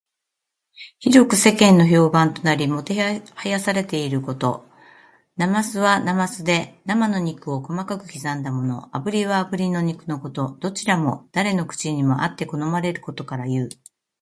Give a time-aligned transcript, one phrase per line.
[0.97, 2.99] 広く世間の評判となり、もて
[3.35, 4.67] はやされていること。
[5.37, 8.89] 「膾」はなますで、生の肉を細かく刻んだもの。
[8.99, 10.57] 「炙」はあぶり肉のこと。
[10.59, 13.69] どちらも誰の口にもあって好まれることからいう。